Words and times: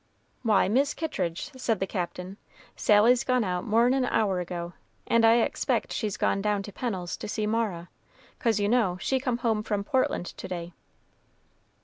"Why, 0.41 0.67
Mis' 0.67 0.95
Kittridge," 0.95 1.51
said 1.55 1.79
the 1.79 1.85
Captain, 1.85 2.37
"Sally's 2.75 3.23
gone 3.23 3.43
out 3.43 3.65
more'n 3.65 3.93
an 3.93 4.05
hour 4.05 4.39
ago, 4.39 4.73
and 5.05 5.23
I 5.23 5.35
expect 5.41 5.93
she's 5.93 6.17
gone 6.17 6.41
down 6.41 6.63
to 6.63 6.71
Pennel's 6.73 7.15
to 7.17 7.27
see 7.27 7.45
Mara; 7.45 7.87
'cause, 8.39 8.59
you 8.59 8.67
know, 8.67 8.97
she 8.99 9.19
come 9.19 9.37
home 9.45 9.61
from 9.61 9.83
Portland 9.83 10.25
to 10.25 10.47
day." 10.47 10.73